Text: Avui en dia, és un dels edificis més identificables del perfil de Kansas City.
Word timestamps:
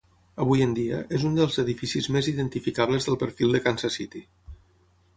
Avui 0.45 0.63
en 0.65 0.71
dia, 0.79 1.01
és 1.17 1.25
un 1.29 1.37
dels 1.41 1.59
edificis 1.65 2.09
més 2.17 2.31
identificables 2.33 3.09
del 3.11 3.23
perfil 3.27 3.57
de 3.57 3.65
Kansas 3.69 4.03
City. 4.03 4.29